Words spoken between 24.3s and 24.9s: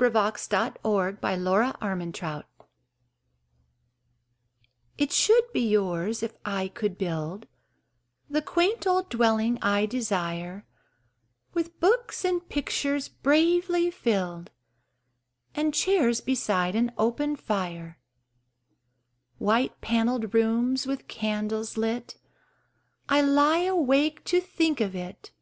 think